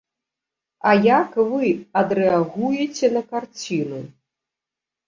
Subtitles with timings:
[0.91, 1.69] А як вы
[2.01, 4.05] адрэагуеце на карціну?